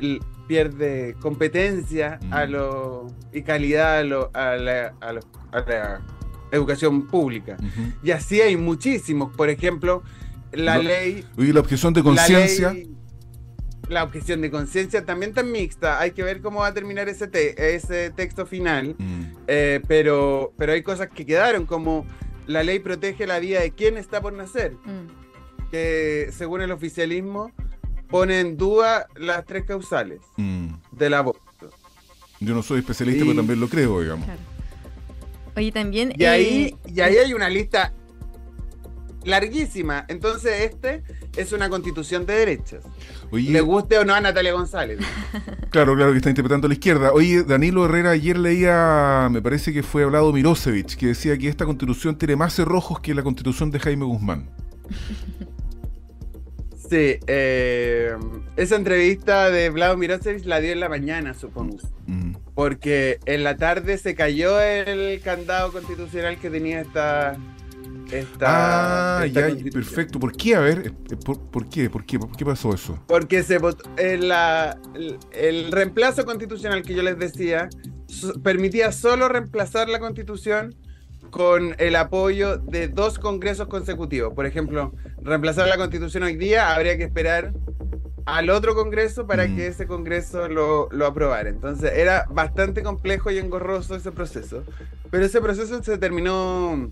pierde 0.48 1.16
competencia 1.22 2.20
a 2.32 2.46
Mm. 2.46 2.50
lo, 2.52 3.08
y 3.34 3.42
calidad 3.44 4.00
a, 4.00 4.04
lo- 4.04 4.32
a 4.34 4.56
la, 4.56 4.94
a 5.02 5.14
lo- 5.14 5.22
a 5.52 5.60
la 5.62 6.02
educación 6.52 7.08
pública. 7.08 7.58
Y 8.04 8.12
así 8.12 8.42
hay 8.42 8.58
muchísimos. 8.58 9.36
Por 9.36 9.50
ejemplo, 9.50 10.04
la 10.52 10.76
No, 10.78 10.84
ley. 10.84 11.26
Oye, 11.38 11.54
la 11.54 11.60
objeción 11.62 11.94
de 11.94 12.04
conciencia. 12.04 12.76
La 13.90 14.04
objeción 14.04 14.40
de 14.42 14.50
conciencia 14.52 15.06
también 15.06 15.32
está 15.32 15.44
mixta. 15.44 16.00
Hay 16.00 16.12
que 16.12 16.24
ver 16.24 16.42
cómo 16.42 16.60
va 16.62 16.68
a 16.68 16.74
terminar 16.74 17.10
ese, 17.10 17.28
te- 17.28 17.76
ese 17.76 18.10
texto 18.12 18.46
final. 18.46 18.96
Mm, 18.98 19.22
Eh, 19.48 19.82
pero, 19.88 20.54
pero 20.58 20.72
hay 20.72 20.82
cosas 20.82 21.10
que 21.10 21.26
quedaron, 21.26 21.66
como 21.66 22.06
la 22.48 22.64
ley 22.64 22.80
protege 22.80 23.28
la 23.28 23.40
vida 23.40 23.60
de 23.60 23.72
quien 23.72 23.98
está 23.98 24.22
por 24.22 24.32
nacer, 24.34 24.74
Mm. 24.86 25.70
que 25.72 26.30
según 26.32 26.62
el 26.62 26.72
oficialismo 26.72 27.52
pone 28.10 28.40
en 28.40 28.56
duda 28.58 29.08
las 29.18 29.46
tres 29.46 29.66
causales 29.66 30.20
mm. 30.38 30.68
del 30.94 31.14
aborto. 31.14 31.42
Yo 32.40 32.54
no 32.56 32.64
soy 32.64 32.80
especialista, 32.80 33.24
Y- 33.24 33.28
pero 33.28 33.38
también 33.40 33.60
lo 33.60 33.68
creo, 33.68 34.00
digamos. 34.02 34.26
Claro. 34.26 34.40
Oye, 35.56 35.72
también... 35.72 36.14
Y 36.18 36.26
ahí, 36.26 36.76
eh, 36.86 36.92
y 36.94 37.02
ahí 37.02 37.18
hay 37.18 37.34
una 37.34 37.50
lista 37.50 37.94
larguísima. 39.24 40.06
Entonces, 40.08 40.72
este 40.72 41.04
es 41.36 41.52
una 41.52 41.70
constitución 41.70 42.26
de 42.26 42.34
derechas. 42.34 42.84
Oye, 43.32 43.52
Le 43.52 43.62
guste 43.62 43.98
o 43.98 44.06
no 44.06 44.14
a 44.14 44.22
Natalia 44.22 44.54
González. 44.54 45.00
claro, 45.70 45.96
claro 45.96 46.12
que 46.12 46.18
está 46.18 46.30
interpretando 46.30 46.68
a 46.68 46.70
la 46.70 46.74
izquierda. 46.74 47.12
Oye, 47.14 47.44
Danilo 47.44 47.86
Herrera 47.86 48.12
ayer 48.12 48.38
leía, 48.38 49.30
me 49.32 49.42
parece 49.42 49.74
que 49.74 49.84
fue 49.84 50.04
hablado 50.04 50.34
Mirosevic, 50.34 50.96
que 50.96 51.08
decía 51.08 51.38
que 51.38 51.48
esta 51.48 51.66
constitución 51.66 52.18
tiene 52.18 52.36
más 52.36 52.56
cerrojos 52.56 53.00
que 53.00 53.14
la 53.14 53.24
constitución 53.24 53.72
de 53.72 53.80
Jaime 53.80 54.06
Guzmán. 54.06 54.50
Sí, 56.92 57.16
eh, 57.26 58.18
esa 58.58 58.76
entrevista 58.76 59.50
de 59.50 59.70
Vlado 59.70 59.96
Mirosevic 59.96 60.44
la 60.44 60.60
dio 60.60 60.74
en 60.74 60.82
la 60.82 60.90
mañana, 60.90 61.34
supongo. 61.34 61.78
Mm. 62.06 62.34
Porque 62.56 63.20
en 63.26 63.44
la 63.44 63.56
tarde 63.58 63.98
se 63.98 64.14
cayó 64.16 64.60
el 64.60 65.20
candado 65.22 65.72
constitucional 65.72 66.38
que 66.38 66.50
tenía 66.50 66.82
esta. 66.82 67.38
esta 68.12 69.20
Ah, 69.20 69.26
esta 69.26 69.50
ya, 69.50 69.72
perfecto. 69.72 70.20
¿Por 70.20 70.36
qué? 70.36 70.56
A 70.56 70.60
ver, 70.60 70.88
eh, 71.12 71.16
¿por, 71.26 71.40
por 71.40 71.70
qué? 71.70 71.90
¿Por 71.90 72.06
qué? 72.06 72.20
¿Por 72.20 72.36
qué 72.36 72.44
pasó 72.46 72.74
eso? 72.74 73.00
Porque 73.08 73.42
se 73.44 73.58
votó, 73.58 73.90
en 73.98 74.28
la- 74.28 74.78
el, 74.96 75.18
el 75.32 75.72
reemplazo 75.72 76.26
constitucional 76.26 76.82
que 76.84 76.94
yo 76.94 77.04
les 77.04 77.18
decía 77.18 77.70
so- 78.08 78.34
permitía 78.42 78.92
solo 78.92 79.30
reemplazar 79.30 79.88
la 79.88 80.00
constitución 80.00 80.76
con 81.30 81.76
el 81.78 81.96
apoyo 81.96 82.58
de 82.58 82.90
dos 82.90 83.18
congresos 83.18 83.68
consecutivos. 83.70 84.34
Por 84.34 84.46
ejemplo, 84.46 84.94
reemplazar 85.22 85.70
la 85.70 85.78
constitución 85.78 86.24
hoy 86.24 86.36
día 86.36 86.76
habría 86.76 86.98
que 86.98 87.06
esperar 87.06 87.54
al 88.26 88.50
otro 88.50 88.76
congreso 88.76 89.26
para 89.28 89.48
Mm. 89.48 89.56
que 89.56 89.68
ese 89.68 89.88
congreso 89.88 90.48
lo, 90.48 90.90
lo 90.92 91.06
aprobara. 91.06 91.50
Entonces 91.50 91.92
era 91.96 92.26
bastante 92.30 92.84
complejo 92.84 93.32
y 93.32 93.38
engorroso 93.38 93.96
ese 93.96 94.12
proceso. 94.12 94.64
Pero 95.10 95.26
ese 95.26 95.42
proceso 95.42 95.82
se 95.84 95.98
terminó, 95.98 96.90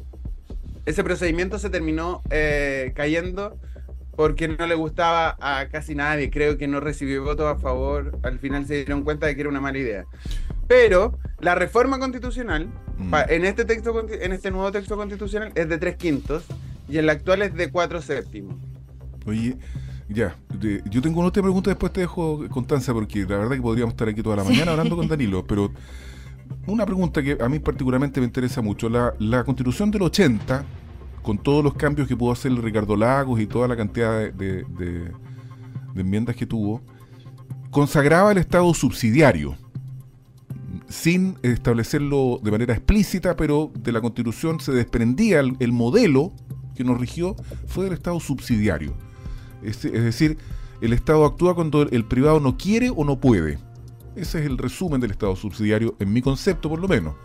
ese 0.85 1.03
procedimiento 1.03 1.59
se 1.59 1.69
terminó 1.69 2.21
eh, 2.29 2.91
cayendo 2.95 3.57
porque 4.15 4.49
no 4.49 4.67
le 4.67 4.75
gustaba 4.75 5.37
a 5.39 5.67
casi 5.69 5.95
nadie. 5.95 6.29
Creo 6.29 6.57
que 6.57 6.67
no 6.67 6.79
recibió 6.81 7.23
votos 7.23 7.45
a 7.47 7.55
favor. 7.59 8.17
Al 8.23 8.37
final 8.39 8.65
se 8.65 8.75
dieron 8.75 9.03
cuenta 9.03 9.27
de 9.27 9.35
que 9.35 9.41
era 9.41 9.49
una 9.49 9.61
mala 9.61 9.77
idea. 9.77 10.05
Pero 10.67 11.17
la 11.39 11.55
reforma 11.55 11.99
constitucional, 11.99 12.67
Mm. 12.97 13.13
en 13.29 13.45
este 13.45 13.63
texto, 13.63 14.05
en 14.11 14.33
este 14.33 14.51
nuevo 14.51 14.71
texto 14.73 14.97
constitucional, 14.97 15.51
es 15.55 15.69
de 15.69 15.77
tres 15.77 15.95
quintos 15.95 16.43
y 16.89 16.97
en 16.97 17.05
la 17.05 17.13
actual 17.13 17.41
es 17.43 17.53
de 17.53 17.71
cuatro 17.71 18.01
séptimos. 18.01 18.55
Oye, 19.25 19.55
ya, 20.09 20.35
de- 20.59 20.81
yo 20.89 21.01
tengo 21.01 21.19
una 21.19 21.29
otra 21.29 21.41
pregunta, 21.43 21.69
después 21.69 21.93
te 21.93 22.01
dejo, 22.01 22.47
Constanza, 22.49 22.93
porque 22.93 23.21
la 23.21 23.37
verdad 23.37 23.55
que 23.55 23.61
podríamos 23.61 23.93
estar 23.93 24.07
aquí 24.09 24.21
toda 24.21 24.35
la 24.37 24.43
mañana 24.43 24.71
hablando 24.71 24.95
con 24.97 25.07
Danilo, 25.07 25.45
pero 25.45 25.71
una 26.67 26.85
pregunta 26.85 27.21
que 27.23 27.37
a 27.39 27.47
mí 27.47 27.59
particularmente 27.59 28.19
me 28.19 28.25
interesa 28.25 28.61
mucho. 28.61 28.89
La, 28.89 29.13
la 29.19 29.43
constitución 29.43 29.91
del 29.91 30.01
80 30.01 30.65
con 31.21 31.37
todos 31.37 31.63
los 31.63 31.73
cambios 31.75 32.07
que 32.07 32.15
pudo 32.17 32.31
hacer 32.31 32.51
Ricardo 32.53 32.95
Lagos 32.95 33.39
y 33.39 33.45
toda 33.45 33.67
la 33.67 33.75
cantidad 33.77 34.31
de, 34.33 34.63
de 34.63 35.11
enmiendas 35.95 36.35
que 36.35 36.45
tuvo, 36.45 36.81
consagraba 37.71 38.31
el 38.31 38.37
Estado 38.39 38.73
subsidiario, 38.73 39.55
sin 40.87 41.37
establecerlo 41.43 42.39
de 42.41 42.51
manera 42.51 42.73
explícita, 42.73 43.35
pero 43.35 43.71
de 43.77 43.91
la 43.91 44.01
Constitución 44.01 44.59
se 44.59 44.71
desprendía 44.71 45.39
el, 45.39 45.71
modelo 45.71 46.33
que 46.75 46.83
nos 46.83 46.99
rigió, 46.99 47.35
fue 47.67 47.87
el 47.87 47.93
Estado 47.93 48.19
subsidiario. 48.19 48.95
Es, 49.63 49.81
decir, 49.81 50.37
el 50.81 50.93
Estado 50.93 51.25
actúa 51.25 51.55
cuando 51.55 51.83
el 51.83 52.05
privado 52.05 52.39
no 52.39 52.57
quiere 52.57 52.89
o 52.89 53.03
no 53.03 53.19
puede. 53.19 53.59
Ese 54.15 54.39
es 54.39 54.45
el 54.45 54.57
resumen 54.57 55.01
del 55.01 55.11
Estado 55.11 55.35
subsidiario, 55.35 55.95
en 55.99 56.11
mi 56.11 56.21
concepto 56.21 56.69
por 56.69 56.79
lo 56.79 56.87
menos. 56.87 57.15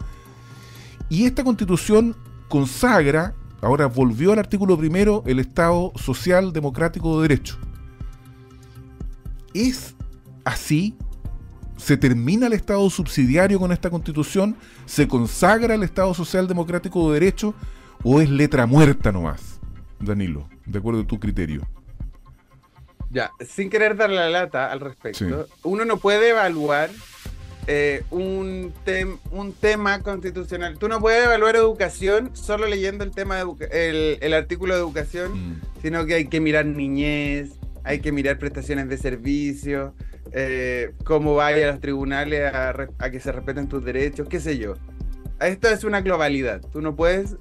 Y 1.09 1.25
esta 1.25 1.45
Constitución 1.45 2.17
consagra, 2.49 3.35
ahora 3.61 3.87
volvió 3.87 4.33
al 4.33 4.39
artículo 4.39 4.77
primero, 4.77 5.23
el 5.27 5.39
Estado 5.39 5.93
social 5.97 6.53
democrático 6.53 7.17
de 7.17 7.29
derecho. 7.29 7.57
¿Es 9.53 9.95
así? 10.45 10.97
¿Se 11.77 11.97
termina 11.97 12.47
el 12.47 12.53
Estado 12.53 12.89
subsidiario 12.91 13.59
con 13.59 13.73
esta 13.73 13.91
constitución? 13.91 14.57
¿Se 14.87 15.07
consagra 15.07 15.75
el 15.75 15.83
Estado 15.83 16.15
social 16.15 16.49
democrático 16.49 17.09
de 17.09 17.21
derecho? 17.21 17.55
¿O 18.03 18.21
es 18.21 18.31
letra 18.31 18.67
muerta 18.67 19.13
nomás? 19.13 19.61
Danilo, 20.01 20.49
de 20.67 20.79
acuerdo 20.79 21.03
a 21.03 21.07
tu 21.07 21.19
criterio. 21.19 21.67
Ya, 23.15 23.31
sin 23.49 23.71
querer 23.71 23.97
dar 23.97 24.11
la 24.11 24.29
lata 24.29 24.71
al 24.73 24.81
respecto, 24.81 25.47
uno 25.63 25.85
no 25.85 25.99
puede 25.99 26.31
evaluar 26.31 26.91
eh, 27.69 28.03
un, 28.11 28.75
un 29.31 29.53
tema 29.53 30.03
constitucional. 30.03 30.77
Tú 30.79 30.89
no 30.89 31.01
puedes 31.01 31.25
evaluar 31.25 31.55
educación 31.55 32.31
solo 32.35 32.67
leyendo 32.67 33.05
el 33.05 33.13
tema 33.13 33.37
de 33.37 34.19
el, 34.21 34.35
artículo 34.35 34.75
de 34.75 34.81
educación, 34.81 35.33
mm. 35.33 35.63
sino 35.81 36.05
que 36.07 36.15
hay 36.15 36.27
que 36.27 36.41
mirar 36.41 36.67
niñez, 36.67 37.53
hay 37.85 38.01
que 38.01 38.11
mirar 38.11 38.39
prestaciones 38.39 38.89
de 38.89 38.99
servicio, 38.99 39.95
eh, 40.33 40.93
cómo 41.05 41.37
vaya 41.37 41.69
a 41.69 41.73
los 41.73 41.81
tribunales 41.81 42.53
a, 42.53 43.11
que 43.11 43.21
se 43.21 43.31
respeten 43.31 43.69
tus 43.69 43.85
derechos, 43.85 44.29
qué 44.29 44.41
sé 44.41 44.59
yo. 44.59 44.75
Esto 45.41 45.69
es 45.69 45.85
una 45.85 46.01
globalidad. 46.01 46.61
Tú 46.73 46.81
no 46.81 46.97
puedes. 46.97 47.37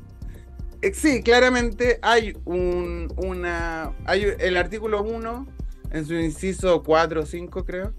Eh, 0.82 0.94
sí, 0.94 1.24
claramente 1.24 2.00
hay 2.02 2.38
un. 2.46 3.12
una. 3.18 3.92
Hay 4.06 4.28
el 4.40 4.58
artículo 4.58 5.02
1, 5.02 5.48
en 5.94 6.06
su 6.06 6.16
inciso 6.16 6.84
4 6.84 7.22
o 7.22 7.26
5, 7.26 7.66
creo, 7.66 7.94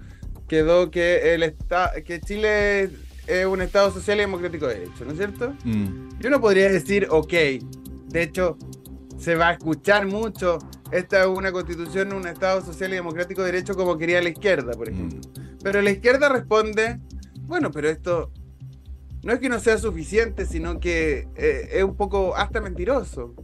quedó 0.46 0.90
que 0.90 1.34
el 1.34 1.54
que 2.04 2.20
Chile 2.20 2.90
es 3.26 3.46
un 3.46 3.62
Estado 3.62 3.90
social 3.90 4.18
y 4.18 4.20
democrático 4.20 4.66
de 4.66 4.74
derecho, 4.74 5.04
¿no 5.04 5.12
es 5.12 5.16
cierto? 5.16 5.54
Mm. 5.64 6.18
Yo 6.20 6.30
no 6.30 6.40
podría 6.40 6.68
decir, 6.68 7.06
ok, 7.10 7.32
de 7.32 8.22
hecho, 8.22 8.58
se 9.18 9.34
va 9.36 9.48
a 9.48 9.52
escuchar 9.52 10.06
mucho 10.06 10.58
esta 10.94 11.22
es 11.22 11.26
una 11.26 11.50
constitución, 11.50 12.12
un 12.12 12.26
Estado 12.28 12.64
social 12.64 12.92
y 12.92 12.96
democrático 12.96 13.42
de 13.42 13.50
derecho 13.50 13.74
como 13.74 13.98
quería 13.98 14.22
la 14.22 14.28
izquierda, 14.28 14.72
por 14.72 14.88
ejemplo. 14.88 15.18
Mm. 15.18 15.58
Pero 15.62 15.82
la 15.82 15.90
izquierda 15.90 16.28
responde, 16.28 17.00
bueno, 17.40 17.72
pero 17.72 17.88
esto 17.88 18.30
no 19.24 19.32
es 19.32 19.40
que 19.40 19.48
no 19.48 19.58
sea 19.58 19.76
suficiente, 19.78 20.46
sino 20.46 20.78
que 20.78 21.26
eh, 21.34 21.68
es 21.72 21.82
un 21.82 21.96
poco 21.96 22.36
hasta 22.36 22.60
mentiroso. 22.60 23.34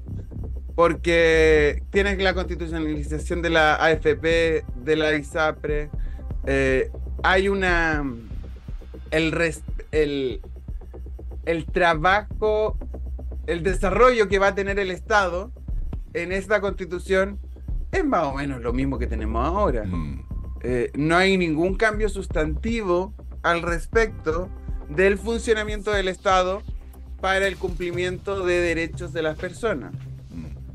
Porque 0.74 1.82
tienes 1.90 2.18
la 2.18 2.34
constitucionalización 2.34 3.42
de 3.42 3.50
la 3.50 3.74
AFP, 3.76 4.64
de 4.76 4.96
la 4.96 5.14
ISAPRE, 5.14 5.90
eh, 6.46 6.90
hay 7.22 7.48
una... 7.48 8.04
El, 9.10 9.34
el, 9.90 10.40
el 11.44 11.66
trabajo, 11.66 12.78
el 13.46 13.62
desarrollo 13.62 14.28
que 14.28 14.38
va 14.38 14.48
a 14.48 14.54
tener 14.54 14.78
el 14.78 14.90
Estado 14.90 15.50
en 16.14 16.32
esta 16.32 16.60
constitución 16.60 17.38
es 17.92 18.04
más 18.04 18.24
o 18.24 18.34
menos 18.34 18.60
lo 18.60 18.72
mismo 18.72 18.98
que 18.98 19.06
tenemos 19.06 19.44
ahora. 19.44 19.84
Mm. 19.84 20.24
Eh, 20.62 20.90
no 20.94 21.16
hay 21.16 21.36
ningún 21.36 21.74
cambio 21.74 22.08
sustantivo 22.08 23.14
al 23.42 23.62
respecto 23.62 24.48
del 24.88 25.18
funcionamiento 25.18 25.90
del 25.90 26.08
Estado 26.08 26.62
para 27.20 27.46
el 27.46 27.56
cumplimiento 27.56 28.44
de 28.44 28.60
derechos 28.60 29.12
de 29.12 29.22
las 29.22 29.38
personas. 29.38 29.92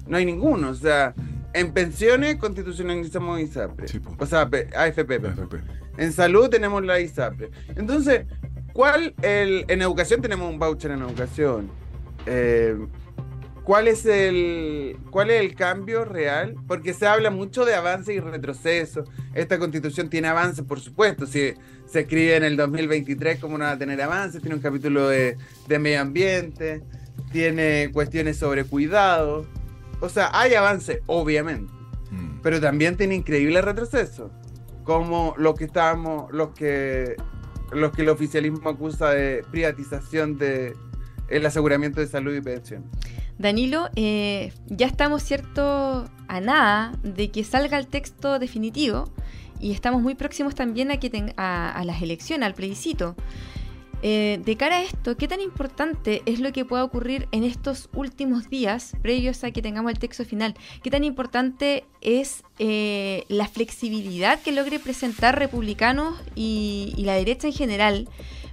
No 0.07 0.17
hay 0.17 0.25
ninguno. 0.25 0.69
O 0.69 0.75
sea, 0.75 1.13
en 1.53 1.71
pensiones 1.71 2.35
constitucionalizamos 2.35 3.39
ISAPRE. 3.39 3.87
o 4.17 4.25
sea, 4.25 4.49
AFP. 4.75 5.21
En 5.97 6.11
salud 6.11 6.49
tenemos 6.49 6.83
la 6.83 6.99
ISAPRE. 6.99 7.49
Entonces, 7.75 8.25
¿cuál 8.73 9.13
el, 9.21 9.65
en 9.67 9.81
educación 9.81 10.21
tenemos 10.21 10.51
un 10.51 10.59
voucher 10.59 10.91
en 10.91 11.01
educación? 11.01 11.69
Eh, 12.25 12.77
¿Cuál 13.65 13.87
es, 13.87 14.05
el, 14.05 14.95
¿Cuál 15.09 15.31
es 15.31 15.41
el 15.41 15.55
cambio 15.55 16.05
real? 16.05 16.55
Porque 16.67 16.93
se 16.93 17.07
habla 17.07 17.31
mucho 17.31 17.65
de 17.65 17.73
avance 17.73 18.13
y 18.13 18.19
retroceso. 18.19 19.05
Esta 19.33 19.57
constitución 19.57 20.07
tiene 20.07 20.27
avance, 20.27 20.61
por 20.61 20.79
supuesto. 20.79 21.25
Si 21.25 21.55
se 21.87 22.01
escribe 22.01 22.35
en 22.35 22.43
el 22.43 22.57
2023, 22.57 23.39
¿cómo 23.39 23.57
no 23.57 23.65
va 23.65 23.71
a 23.71 23.77
tener 23.77 23.99
avance? 23.99 24.39
Tiene 24.39 24.55
un 24.55 24.61
capítulo 24.61 25.09
de, 25.09 25.35
medio 25.67 25.99
ambiente, 25.99 26.83
tiene 27.31 27.89
cuestiones 27.91 28.37
sobre 28.37 28.65
cuidado. 28.65 29.47
O 29.99 30.09
sea, 30.09 30.29
hay 30.33 30.53
avance, 30.53 31.01
obviamente. 31.05 31.71
Mm. 32.11 32.39
Pero 32.41 32.61
también 32.61 32.97
tiene 32.97 33.15
increíble 33.15 33.61
retroceso. 33.61 34.31
Como 34.83 35.33
lo 35.37 35.55
que 35.55 35.65
estábamos, 35.65 36.31
los 36.31 36.49
que, 36.49 37.15
los 37.71 37.91
que 37.91 38.03
el 38.03 38.09
oficialismo 38.09 38.69
acusa 38.69 39.09
de 39.09 39.43
privatización 39.51 40.37
de 40.37 40.75
el 41.27 41.45
aseguramiento 41.45 42.01
de 42.01 42.07
salud 42.07 42.35
y 42.35 42.41
pensión. 42.41 42.83
Danilo, 43.37 43.89
eh, 43.95 44.53
ya 44.67 44.87
estamos, 44.87 45.23
¿cierto?, 45.23 46.05
a 46.27 46.39
nada 46.39 46.93
de 47.03 47.29
que 47.31 47.43
salga 47.43 47.77
el 47.77 47.87
texto 47.87 48.39
definitivo 48.39 49.09
y 49.59 49.71
estamos 49.71 50.01
muy 50.01 50.15
próximos 50.15 50.55
también 50.55 50.91
a, 50.91 50.97
que 50.97 51.33
a, 51.37 51.81
las 51.85 52.01
elecciones, 52.01 52.45
al 52.45 52.53
plebiscito. 52.53 53.15
Eh, 54.01 54.39
de 54.43 54.57
cara 54.57 54.77
a 54.77 54.83
esto, 54.83 55.17
¿qué 55.17 55.27
tan 55.27 55.41
importante 55.41 56.21
es 56.25 56.39
lo 56.39 56.51
que 56.51 56.65
pueda 56.65 56.83
ocurrir 56.83 57.27
en 57.31 57.43
estos 57.43 57.89
últimos 57.93 58.49
días 58.49 58.93
previos 59.01 59.43
a 59.43 59.51
que 59.51 59.61
tengamos 59.61 59.91
el 59.91 59.99
texto 59.99 60.25
final? 60.25 60.53
¿Qué 60.83 60.91
tan 60.91 61.03
importante 61.03 61.85
es 62.01 62.43
eh, 62.59 63.23
la 63.29 63.47
flexibilidad 63.47 64.39
que 64.41 64.51
logre 64.51 64.79
presentar 64.79 65.39
republicanos 65.39 66.15
y, 66.35 66.93
la 66.97 67.15
derecha 67.15 67.47
en 67.47 67.53
general? 67.53 68.09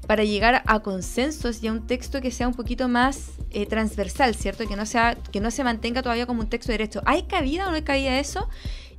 para 0.07 0.25
llegar 0.25 0.65
a 0.67 0.81
consensos 0.81 1.63
y 1.63 1.69
a 1.69 1.73
un 1.73 1.87
texto 1.87 2.21
que 2.21 2.33
sea 2.33 2.49
un 2.49 2.55
poquito 2.55 2.89
más 2.89 3.35
eh, 3.53 3.67
transversal, 3.67 4.35
¿cierto? 4.35 4.67
Que 4.67 4.75
no, 4.75 4.85
sea, 4.85 5.15
que 5.15 5.41
no 5.41 5.53
se 5.53 5.63
mantenga 5.63 6.03
todavía 6.03 6.27
como 6.27 6.41
un 6.41 6.49
texto 6.49 6.73
de 6.73 6.79
derecho. 6.79 7.03
¿Hay 7.07 7.23
cabida 7.23 7.69
o 7.69 7.71
no 7.71 7.77
hay 7.77 7.83
cabida 7.83 8.19
eso? 8.19 8.49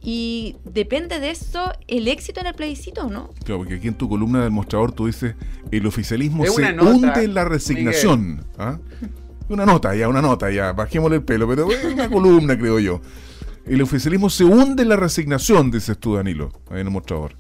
Y 0.05 0.57
depende 0.65 1.21
de 1.21 1.29
eso 1.29 1.71
el 1.87 2.09
éxito 2.09 2.41
en 2.41 2.47
el 2.47 2.53
plebiscito, 2.53 3.09
¿no? 3.09 3.29
Claro, 3.45 3.59
porque 3.59 3.75
aquí 3.75 3.87
en 3.87 3.93
tu 3.93 4.09
columna 4.09 4.41
del 4.41 4.51
mostrador 4.51 4.91
tú 4.91 5.05
dices, 5.05 5.35
el 5.71 5.87
oficialismo 5.87 6.45
se 6.45 6.73
hunde 6.73 7.23
en 7.23 7.33
la 7.33 7.45
resignación. 7.45 8.45
¿ah? 8.57 8.79
Una 9.47 9.65
nota, 9.65 9.95
ya, 9.95 10.09
una 10.09 10.21
nota, 10.21 10.51
ya, 10.51 10.73
bajémosle 10.73 11.17
el 11.17 11.23
pelo, 11.23 11.47
pero 11.47 11.71
es 11.71 11.85
una 11.85 12.09
columna, 12.09 12.57
creo 12.57 12.79
yo. 12.79 13.01
El 13.65 13.81
oficialismo 13.81 14.29
se 14.29 14.43
hunde 14.43 14.83
en 14.83 14.89
la 14.89 14.97
resignación, 14.97 15.71
dices 15.71 15.97
tú, 15.97 16.15
Danilo, 16.15 16.51
ahí 16.69 16.81
en 16.81 16.87
el 16.87 16.91
mostrador. 16.91 17.37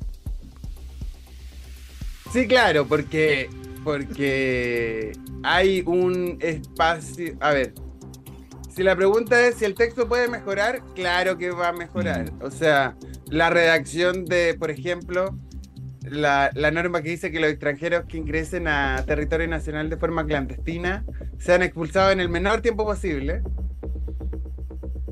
Sí, 2.31 2.47
claro, 2.47 2.87
porque, 2.87 3.49
porque 3.83 5.11
hay 5.43 5.83
un 5.85 6.37
espacio. 6.39 7.35
A 7.41 7.51
ver, 7.51 7.73
si 8.75 8.81
la 8.81 8.95
pregunta 8.95 9.39
es 9.45 9.55
si 9.55 9.65
el 9.65 9.75
texto 9.75 10.07
puede 10.07 10.27
mejorar, 10.27 10.81
claro 10.95 11.37
que 11.37 11.51
va 11.51 11.69
a 11.69 11.73
mejorar. 11.73 12.31
Mm. 12.31 12.43
O 12.43 12.49
sea, 12.49 12.95
la 13.27 13.49
redacción 13.49 14.25
de, 14.25 14.55
por 14.57 14.71
ejemplo, 14.71 15.37
la, 16.01 16.51
norma 16.71 17.01
que 17.03 17.09
dice 17.09 17.31
que 17.31 17.39
los 17.39 17.51
extranjeros 17.51 18.05
que 18.05 18.17
ingresen 18.17 18.67
a 18.67 19.03
territorio 19.05 19.47
nacional 19.47 19.89
de 19.89 19.97
forma 19.97 20.25
clandestina 20.25 21.05
sean 21.37 21.61
expulsados 21.61 22.13
en 22.13 22.19
el 22.19 22.29
menor 22.29 22.61
tiempo 22.61 22.83
posible. 22.83 23.43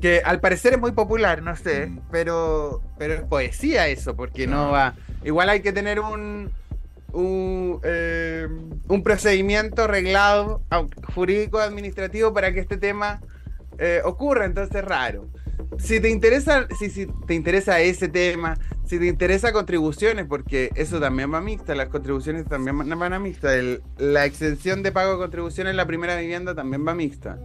Que 0.00 0.20
al 0.24 0.40
parecer 0.40 0.72
es 0.72 0.80
muy 0.80 0.90
popular, 0.90 1.42
no 1.42 1.54
sé, 1.54 1.86
mm. 1.86 2.00
pero, 2.10 2.82
pero 2.98 3.14
es 3.14 3.22
poesía 3.22 3.86
eso, 3.86 4.16
porque 4.16 4.48
no 4.48 4.72
va. 4.72 4.94
Igual 5.24 5.48
hay 5.48 5.60
que 5.60 5.72
tener 5.72 6.00
un, 6.00 6.50
un, 7.12 7.80
eh, 7.84 8.48
un 8.88 9.02
procedimiento 9.04 9.86
reglado 9.86 10.62
jurídico 11.14 11.60
administrativo 11.60 12.34
para 12.34 12.52
que 12.52 12.58
este 12.58 12.76
tema 12.76 13.20
eh, 13.82 14.00
ocurra, 14.04 14.44
entonces 14.44 14.76
es 14.76 14.84
raro. 14.84 15.28
Si 15.78 15.98
te 15.98 16.08
interesa, 16.08 16.68
si, 16.78 16.88
si, 16.88 17.06
te 17.26 17.34
interesa 17.34 17.80
ese 17.80 18.06
tema, 18.08 18.56
si 18.84 18.98
te 19.00 19.06
interesa 19.06 19.52
contribuciones, 19.52 20.26
porque 20.26 20.70
eso 20.76 21.00
también 21.00 21.34
va 21.34 21.40
mixta, 21.40 21.74
las 21.74 21.88
contribuciones 21.88 22.46
también 22.46 22.78
van 22.78 23.12
a 23.12 23.18
mixta, 23.18 23.50
la 23.98 24.24
exención 24.24 24.84
de 24.84 24.92
pago 24.92 25.12
de 25.12 25.18
contribuciones 25.18 25.72
en 25.72 25.76
la 25.76 25.86
primera 25.86 26.16
vivienda 26.16 26.54
también 26.54 26.86
va 26.86 26.94
mixta. 26.94 27.40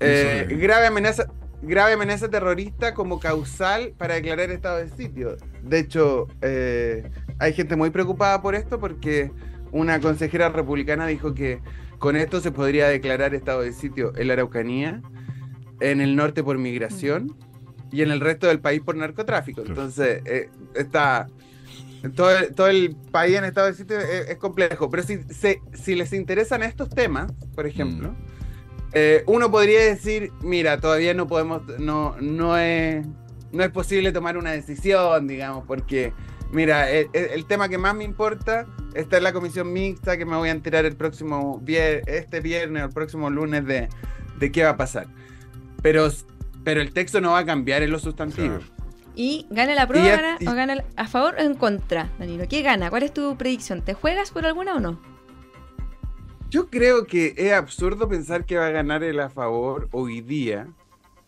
Eh, 0.00 0.48
grave 0.58 0.88
amenaza, 0.88 1.26
grave 1.62 1.92
amenaza 1.92 2.28
terrorista 2.28 2.92
como 2.92 3.20
causal 3.20 3.94
para 3.96 4.14
declarar 4.14 4.50
estado 4.50 4.78
de 4.78 4.88
sitio. 4.88 5.36
De 5.62 5.78
hecho, 5.78 6.26
eh, 6.42 7.08
hay 7.38 7.52
gente 7.52 7.76
muy 7.76 7.90
preocupada 7.90 8.42
por 8.42 8.56
esto 8.56 8.80
porque 8.80 9.30
una 9.70 10.00
consejera 10.00 10.48
republicana 10.48 11.06
dijo 11.06 11.34
que 11.34 11.60
con 12.04 12.16
esto 12.16 12.42
se 12.42 12.52
podría 12.52 12.88
declarar 12.88 13.34
estado 13.34 13.62
de 13.62 13.72
sitio 13.72 14.12
en 14.18 14.26
la 14.26 14.34
Araucanía, 14.34 15.00
en 15.80 16.02
el 16.02 16.16
norte 16.16 16.44
por 16.44 16.58
migración 16.58 17.34
y 17.90 18.02
en 18.02 18.10
el 18.10 18.20
resto 18.20 18.46
del 18.46 18.60
país 18.60 18.82
por 18.82 18.94
narcotráfico. 18.94 19.62
Entonces, 19.66 20.20
eh, 20.26 20.50
está 20.74 21.28
todo, 22.14 22.28
todo 22.54 22.66
el 22.66 22.94
país 23.10 23.38
en 23.38 23.44
estado 23.44 23.68
de 23.68 23.72
sitio 23.72 23.98
es, 23.98 24.36
complejo. 24.36 24.90
Pero 24.90 25.02
si, 25.02 25.20
si, 25.72 25.94
les 25.94 26.12
interesan 26.12 26.62
estos 26.62 26.90
temas, 26.90 27.32
por 27.54 27.66
ejemplo, 27.66 28.10
mm. 28.10 28.16
eh, 28.92 29.24
uno 29.26 29.50
podría 29.50 29.80
decir, 29.80 30.30
mira, 30.42 30.78
todavía 30.78 31.14
no 31.14 31.26
podemos, 31.26 31.62
no, 31.78 32.16
no 32.20 32.58
es, 32.58 33.06
no 33.50 33.64
es 33.64 33.70
posible 33.70 34.12
tomar 34.12 34.36
una 34.36 34.52
decisión, 34.52 35.26
digamos, 35.26 35.64
porque, 35.66 36.12
mira, 36.52 36.90
el, 36.90 37.08
el 37.12 37.44
tema 37.46 37.68
que 37.68 37.78
más 37.78 37.94
me 37.94 38.04
importa 38.04 38.66
está 38.94 39.18
en 39.18 39.24
la 39.24 39.32
comisión 39.32 39.72
mixta 39.72 40.16
que 40.16 40.24
me 40.24 40.36
voy 40.36 40.48
a 40.48 40.52
enterar 40.52 40.84
el 40.84 40.96
próximo 40.96 41.58
viernes, 41.60 42.04
este 42.06 42.40
viernes 42.40 42.82
o 42.82 42.86
el 42.86 42.92
próximo 42.92 43.30
lunes 43.30 43.66
de, 43.66 43.88
de 44.38 44.52
qué 44.52 44.64
va 44.64 44.70
a 44.70 44.76
pasar. 44.76 45.06
Pero, 45.82 46.08
pero 46.62 46.80
el 46.80 46.92
texto 46.92 47.20
no 47.20 47.32
va 47.32 47.40
a 47.40 47.44
cambiar 47.44 47.82
en 47.82 47.90
lo 47.90 47.98
sustantivo. 47.98 48.58
¿Y 49.16 49.46
gana 49.50 49.74
la 49.74 49.86
prueba 49.86 50.38
o 50.44 50.54
gana 50.54 50.84
a 50.96 51.06
favor 51.06 51.36
o 51.38 51.42
en 51.42 51.54
contra, 51.54 52.10
Danilo? 52.18 52.48
¿Qué 52.48 52.62
gana? 52.62 52.90
¿Cuál 52.90 53.04
es 53.04 53.14
tu 53.14 53.36
predicción? 53.36 53.82
¿Te 53.82 53.94
juegas 53.94 54.30
por 54.30 54.44
alguna 54.44 54.74
o 54.74 54.80
no? 54.80 55.00
Yo 56.50 56.68
creo 56.68 57.06
que 57.06 57.34
es 57.36 57.52
absurdo 57.52 58.08
pensar 58.08 58.44
que 58.44 58.56
va 58.56 58.66
a 58.66 58.70
ganar 58.70 59.02
el 59.02 59.20
a 59.20 59.28
favor 59.28 59.88
hoy 59.92 60.20
día. 60.20 60.66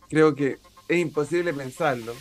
Creo 0.09 0.35
que 0.35 0.57
es 0.87 0.97
imposible 0.97 1.53
pensarlo. 1.53 2.13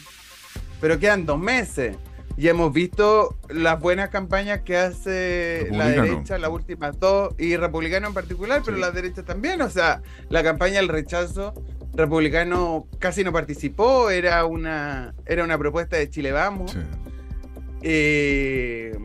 Pero 0.81 0.99
quedan 0.99 1.27
dos 1.27 1.39
meses. 1.39 1.97
Y 2.39 2.49
hemos 2.49 2.73
visto 2.73 3.35
las 3.49 3.81
buenas 3.81 4.11
campañas 4.11 4.61
que 4.61 4.77
hace 4.77 5.69
la 5.71 5.89
derecha, 5.89 6.37
las 6.37 6.51
últimas 6.51 6.99
dos, 7.01 7.35
y 7.39 7.57
republicano 7.57 8.09
en 8.09 8.15
particular, 8.15 8.61
pero 8.65 8.77
la 8.77 8.91
derecha 8.91 9.23
también. 9.23 9.63
O 9.63 9.71
sea, 9.71 10.03
la 10.29 10.43
campaña 10.43 10.77
del 10.77 10.89
rechazo 10.89 11.55
republicano 11.95 12.87
casi 12.99 13.25
no 13.25 13.33
participó, 13.33 14.11
era 14.11 14.45
una, 14.45 15.15
era 15.25 15.45
una 15.45 15.57
propuesta 15.57 15.97
de 15.97 16.11
Chile 16.11 16.31
Vamos. 16.33 16.77
Eh, 17.81 18.99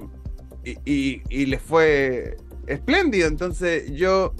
y, 0.65 1.21
y, 1.29 1.45
les 1.45 1.61
fue 1.61 2.35
espléndido. 2.67 3.29
Entonces 3.29 3.91
yo, 3.91 4.33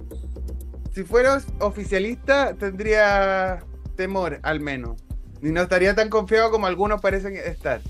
si 0.94 1.04
fuera 1.04 1.42
oficialista, 1.60 2.56
tendría 2.56 3.64
temor 3.96 4.40
al 4.44 4.60
menos. 4.60 5.02
Y 5.42 5.50
no 5.50 5.62
estaría 5.62 5.96
tan 5.96 6.10
confiado 6.10 6.52
como 6.52 6.68
algunos 6.68 7.02
parecen 7.02 7.36
estar. 7.38 7.82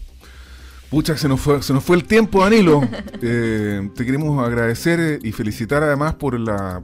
Pucha, 0.92 1.16
se 1.16 1.30
nos 1.30 1.40
fue, 1.40 1.64
se 1.64 1.72
nos 1.72 1.84
fue 1.86 1.96
el 1.96 2.04
tiempo, 2.04 2.42
Danilo. 2.42 2.82
Eh, 3.24 3.88
te 3.94 4.04
queremos 4.04 4.44
agradecer 4.44 5.20
y 5.22 5.32
felicitar 5.32 5.84
además 5.84 6.16
por 6.16 6.40
la 6.40 6.84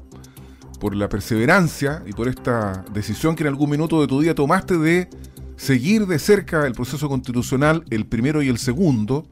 por 0.79 0.95
la 0.95 1.09
perseverancia 1.09 2.03
y 2.05 2.13
por 2.13 2.27
esta 2.27 2.85
decisión 2.93 3.35
que 3.35 3.41
en 3.41 3.47
algún 3.47 3.71
minuto 3.71 3.99
de 3.99 4.05
tu 4.05 4.21
día 4.21 4.35
tomaste 4.35 4.77
de 4.77 5.09
seguir 5.55 6.05
de 6.05 6.19
cerca 6.19 6.67
el 6.67 6.73
proceso 6.73 7.09
constitucional, 7.09 7.83
el 7.89 8.05
primero 8.05 8.43
y 8.43 8.49
el 8.49 8.59
segundo, 8.59 9.25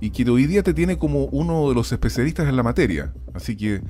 y 0.00 0.10
que 0.10 0.28
hoy 0.28 0.46
día 0.46 0.64
te 0.64 0.74
tiene 0.74 0.98
como 0.98 1.26
uno 1.26 1.68
de 1.68 1.76
los 1.76 1.92
especialistas 1.92 2.48
en 2.48 2.56
la 2.56 2.64
materia. 2.64 3.12
Así 3.32 3.56
que, 3.56 3.80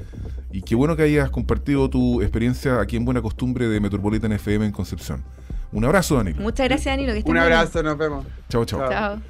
y 0.53 0.61
qué 0.61 0.75
bueno 0.75 0.97
que 0.97 1.05
hayas 1.05 1.31
compartido 1.31 1.89
tu 1.89 2.21
experiencia 2.21 2.79
aquí 2.81 2.97
en 2.97 3.07
Buena 3.07 3.23
Costumbre 3.23 3.69
de 3.69 3.81
Metropolitan 3.81 4.33
FM 4.33 4.67
en 4.67 4.73
Concepción. 4.73 5.25
Un 5.73 5.87
abrazo, 5.87 6.17
Danilo. 6.17 6.43
Muchas 6.43 6.69
gracias, 6.69 6.95
Danilo. 6.95 7.15
Un 7.25 7.39
abrazo, 7.39 7.83
nos 7.83 7.97
vemos. 7.97 8.27
Chao, 8.51 8.67
chao. 8.67 8.87
Chao. 8.91 9.23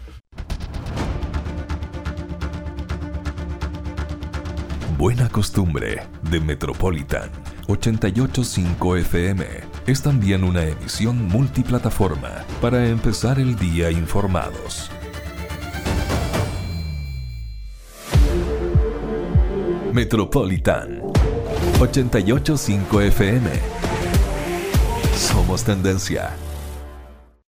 Buena 5.01 5.31
Costumbre 5.31 6.03
de 6.31 6.41
Metropolitan 6.41 7.31
885 7.69 8.97
FM 8.97 9.47
es 9.87 10.03
también 10.03 10.45
una 10.45 10.63
emisión 10.63 11.27
multiplataforma 11.27 12.45
para 12.61 12.87
empezar 12.87 13.39
el 13.39 13.57
día 13.57 13.91
informados. 13.91 14.91
Metropolitan 19.95 21.01
885 21.81 23.01
FM. 23.01 23.51
Somos 25.17 25.65
tendencia. 25.65 26.37